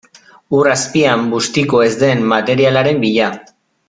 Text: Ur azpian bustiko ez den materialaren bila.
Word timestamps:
Ur 0.59 0.69
azpian 0.69 1.27
bustiko 1.35 1.81
ez 1.89 1.93
den 2.05 2.23
materialaren 2.35 2.99
bila. 3.05 3.29